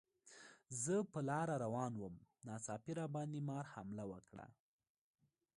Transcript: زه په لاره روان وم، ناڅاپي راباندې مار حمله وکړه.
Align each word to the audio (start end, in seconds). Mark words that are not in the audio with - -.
زه 0.83 0.95
په 1.11 1.19
لاره 1.29 1.55
روان 1.65 1.91
وم، 1.97 2.15
ناڅاپي 2.47 2.91
راباندې 2.99 3.39
مار 3.49 3.65
حمله 3.73 4.03
وکړه. 4.11 4.47